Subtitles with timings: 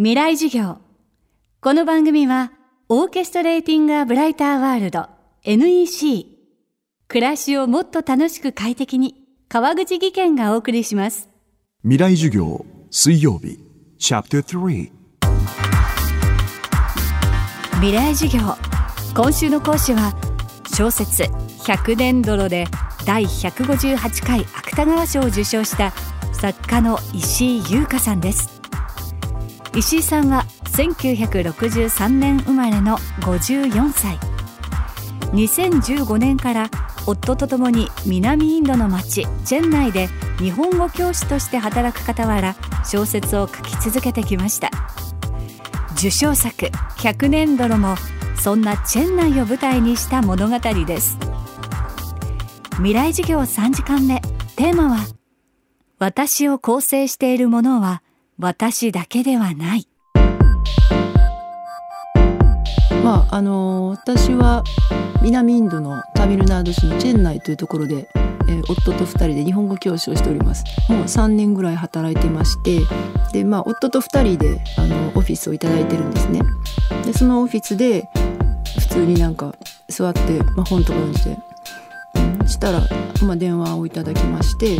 [0.00, 0.78] 未来授業。
[1.60, 2.52] この番組は
[2.88, 5.08] オーケストレーティング・ア・ブライター・ワールド
[5.42, 6.24] NEC
[7.08, 9.16] 暮らしをもっと楽しく快適に
[9.48, 11.28] 川口義賢がお送りします。
[11.82, 13.58] 未来授業水曜日。
[13.98, 14.92] チャプター3
[17.72, 18.54] 未来授業。
[19.16, 20.12] 今週の講師は
[20.76, 22.68] 小説100年泥で
[23.04, 25.90] 第158回芥川賞を受賞した
[26.34, 28.57] 作家の石井優香さんです
[29.78, 30.44] 石井さんは
[30.76, 34.18] 1963年生まれの54歳。
[35.30, 36.68] 2015年から
[37.06, 44.70] 夫とともに南インドの町チェン内で日本語教師として働く傍ら小説を書き続けてきました。
[45.92, 46.66] 受賞作
[46.98, 47.94] 「100年泥」も
[48.34, 51.16] そんなチェン内を舞台にした物語です。
[52.78, 54.20] 未来授業3時間目。
[54.56, 55.06] テーマは
[56.00, 58.02] 私を構成しているものは
[58.40, 59.88] 私だけではない。
[63.02, 64.62] まああの私は
[65.22, 68.08] 南インドのタミルナード市のチェンナイというところで、
[68.48, 70.62] えー、夫と2人で日本語教師をしております。
[70.88, 72.78] もう3年ぐらい働いてまして
[73.32, 76.40] でまあ夫と2人であのオフィスを頂いてるんですね。
[77.04, 78.08] でそのオフィスで
[78.78, 79.52] 普通になんか
[79.88, 81.18] 座って、まあ、本とか読んで
[82.48, 82.80] したら、
[83.22, 84.78] まあ、電話をいただきまして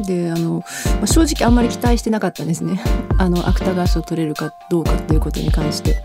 [0.00, 0.62] であの、
[0.96, 2.80] まあ、正直あんまり期待してなかったんですね。
[3.18, 6.02] あの芥川賞取れるかどうかっていうことに関して。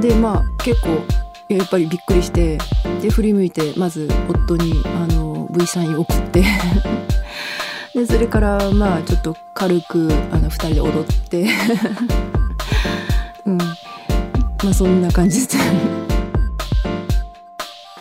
[0.00, 0.88] でまあ結構
[1.48, 2.58] やっぱりびっくりして
[3.00, 6.44] で振り向いてまず夫にあの V サイン送って。
[7.94, 11.46] でそれからまあちょっと軽くあの2人で踊って。
[13.44, 13.58] うん。
[13.58, 15.58] まあそんな感じです。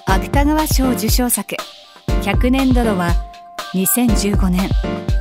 [0.06, 1.56] 芥川賞受賞作。
[2.22, 3.16] 100年泥は
[3.74, 4.70] 2015年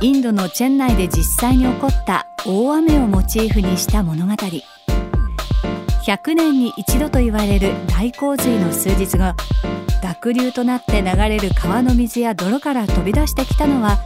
[0.01, 4.33] インドのチェン内で実際に起こった大雨をモチーフにした物語。
[6.03, 9.33] 100年に一度と言われる大洪水の数日後
[10.01, 13.97] 濁流となって流れる川の水や泥から飛び出してきたのは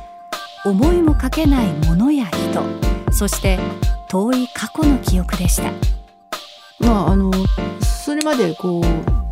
[0.63, 2.63] 思いもかけないものや人
[3.11, 3.59] そして
[4.07, 5.63] 遠い過去の記憶でした。
[6.79, 7.31] まああの
[7.81, 8.83] それまでこう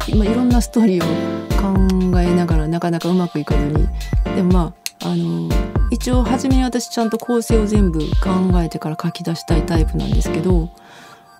[0.07, 3.87] 今いろんなストーリーを考えながらなかなかうまくいかずに。
[4.35, 4.73] でもま
[5.03, 5.49] ああの
[5.91, 10.69] 一応初めに私ちゃんと構成を全部考えてから書き出したいタイプなんですけど、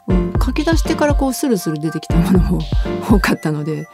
[0.07, 2.59] うん、書き出してからこうスルスル出てきたものも
[3.09, 3.87] 多かったので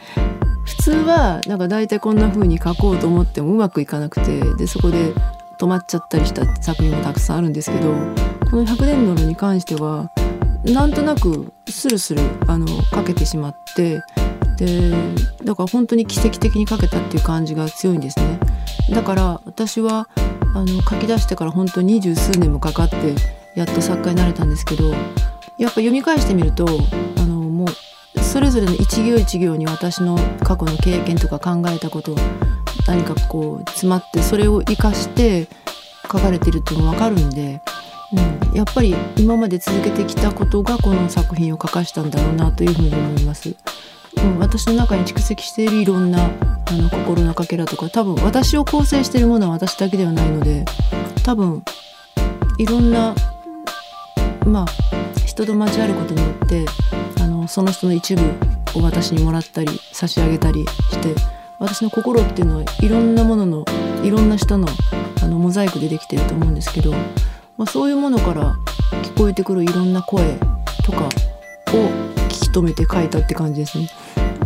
[0.66, 5.14] 普通はなんか大体こんな風に書こうと思ってもうまくいかなくてでそこで
[5.58, 7.94] 止まっちゃったりした作品もたくさんあるんですけど
[8.50, 10.10] この「100年ドル」に関しては
[10.64, 14.02] なんとなくスルスルあの書けてしまって
[14.60, 14.90] で
[15.42, 18.38] だから本当に奇跡的に書けたっていう感じが強いんですね
[18.90, 20.08] だから私は
[20.54, 23.14] あの書き出してから本当に二十数年もかかって
[23.56, 26.66] やっと作家になれたんですけどやっぱ読み返してみると
[27.18, 27.66] あのも
[28.14, 32.14] うそれぞれの一行一行に私の過去の経験とか考えたこと
[32.86, 35.48] 何かこう詰まってそれを生かして
[36.02, 37.62] 書かれてるっていうのも分かるんで、
[38.50, 43.54] うん、やっぱり今まで続けてきたことがこの作品を書かしたんだろうなというふうに思います。
[44.22, 46.30] うん、私の中に蓄積しているいろんな
[46.66, 50.64] あの心のかけらとか多分私を構成しているものは私だけではないので
[51.24, 51.62] 多分
[52.58, 53.14] いろんな
[54.46, 54.66] まあ
[55.26, 56.66] 人と交わることによって
[57.22, 58.22] あのその人の一部
[58.74, 61.14] を私にもらったり差し上げたりして
[61.58, 63.64] 私の心っていうのはいろんなものの
[64.02, 64.66] いろんな人の
[65.22, 68.56] あのモザイクでできてると思うんですけど、まあ、そういうものから
[69.02, 70.38] 聞こえてくるいろんな声
[70.82, 71.08] とかを
[72.28, 73.88] 聞き止めて書いたって感じですね。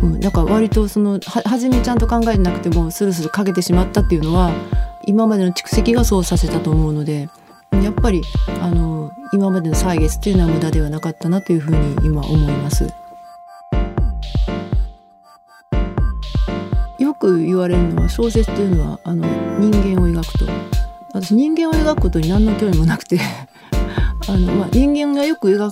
[0.01, 4.51] うん、だから割とその初めちゃんと考えてなくてもスルスルかけてしまったっていうのは
[5.05, 7.29] 今までの蓄積がそうさせたと思うので
[7.71, 8.21] やっぱり
[8.61, 12.87] あの今までの歳月っていうのは無駄ではなかったなというふうに今思います。
[16.97, 19.27] よく言われるのは小説っていうのはあの
[19.59, 20.45] 人間を描くと
[21.13, 23.19] 私人間を描くことに何の興味もなくて
[24.27, 25.69] あの、まあ、人間がよく描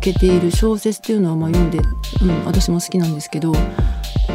[0.00, 1.80] けている小説っていうのはまあ読んで、
[2.22, 3.52] うん、私も好きなんですけど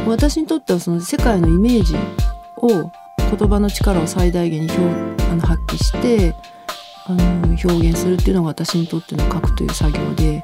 [0.07, 1.95] 私にとってはその世界のイメージ
[2.57, 2.91] を
[3.37, 6.35] 言葉の力を最大限に表あの発揮して
[7.05, 10.43] あの表現するっていうのが私にとっての書くという作業で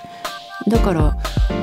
[0.68, 1.18] だから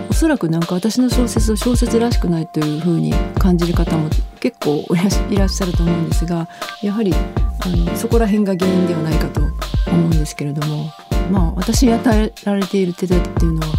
[0.09, 4.09] おそらくなんか私の小説を小説らしくないというふうに感じる方も
[4.41, 4.85] 結構
[5.31, 6.49] いらっしゃると思うんですが
[6.83, 9.53] やはりあのそこら辺が原因ではないかと思
[9.93, 10.91] うんですけれども。
[11.31, 13.75] まあ私に与えられている手でっていうのは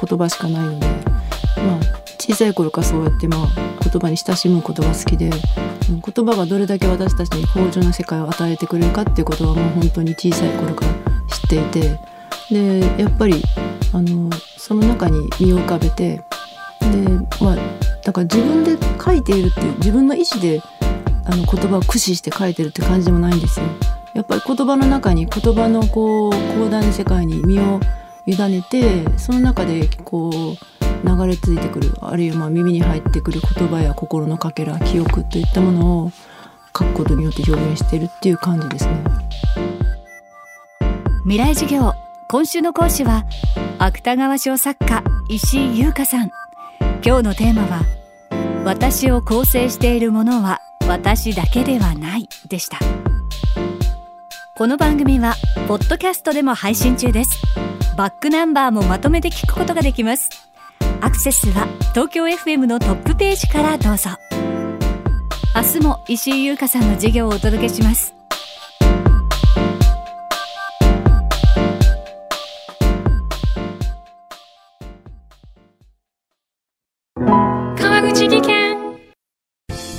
[0.00, 0.86] 言葉しかないので、
[1.64, 1.80] まあ、
[2.18, 3.48] 小さい頃からそうやってまあ
[3.82, 5.30] 言葉に親しむことが好きで
[5.88, 10.92] 言葉がどれだけ私たちに豊穣な世界を与えてくれるかっていうことはもう本当に小さい頃から
[11.28, 11.98] 知っていて
[12.50, 13.42] でやっぱり
[13.92, 16.22] あのその中に身を浮かべてで
[17.40, 17.56] まあ
[18.04, 20.60] だから自分で書いているっていう自分の意思で
[21.26, 23.66] あの言葉を駆使して書いてるって感じでもないんですよ。
[24.14, 27.80] やっぱり言葉の中に言葉のこう広大な世界に身を
[28.26, 30.73] 委ねてその中でこう
[31.04, 36.12] 流れ着いてくるあるいはまあ耳に入ってくる言葉や心のかけら記憶といったものを
[36.76, 39.04] 書くことによって表現しているっていう感じですね。
[41.24, 41.92] 未来授業
[42.28, 43.24] 今週の講師は
[43.78, 46.30] 芥川賞作家石井優香さん。
[47.04, 47.82] 今日のテーマは
[48.64, 52.78] 私を構成しているものは私だけではないでした。
[54.56, 55.34] この番組は
[55.68, 57.42] ポッドキャストでも配信中です。
[57.96, 60.53] バックナンバーもまとめて聞くことができます。
[61.00, 64.10] アクセスは東京 FM のトップページからどうぞ。
[65.54, 68.14] 明日も石井優香さんの授業をお届けします。
[77.16, 78.98] 川口技研。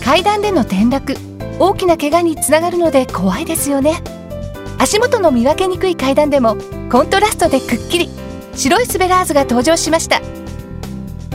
[0.04, 1.16] 階段での転落。
[1.58, 4.02] 大きな怪我につながるので怖いですよね。
[4.78, 6.58] 足元の見分けにくい階段でも
[6.92, 8.10] コントラストでくっきり。
[8.56, 10.22] 白いスベラーズが登場しました。